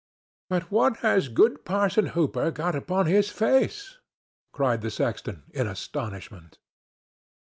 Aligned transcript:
"But 0.49 0.71
what 0.71 0.97
has 1.05 1.27
good 1.27 1.63
Parson 1.63 2.07
Hooper 2.17 2.49
got 2.49 2.73
upon 2.75 3.05
his 3.05 3.29
face?" 3.29 3.99
cried 4.51 4.81
the 4.81 4.89
sexton, 4.89 5.43
in 5.51 5.67
astonishment. 5.67 6.57